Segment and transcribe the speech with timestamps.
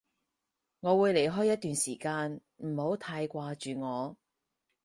[0.79, 4.17] 我會離開一段時間，唔好太掛住我